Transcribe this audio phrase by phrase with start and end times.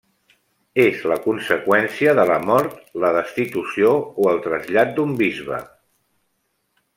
[0.83, 3.93] És la conseqüència de la mort, la destitució
[4.25, 5.61] o el trasllat d'un bisbe.